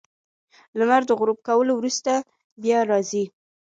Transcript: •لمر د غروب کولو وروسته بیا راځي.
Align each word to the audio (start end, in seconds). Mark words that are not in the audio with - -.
•لمر 0.77 1.01
د 1.07 1.11
غروب 1.19 1.39
کولو 1.47 1.71
وروسته 1.75 2.13
بیا 2.61 2.79
راځي. 2.91 3.23